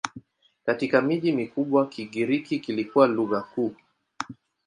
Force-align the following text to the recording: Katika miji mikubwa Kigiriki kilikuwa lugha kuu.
Katika 0.65 1.01
miji 1.01 1.31
mikubwa 1.33 1.87
Kigiriki 1.87 2.59
kilikuwa 2.59 3.07
lugha 3.07 3.41
kuu. 3.41 3.75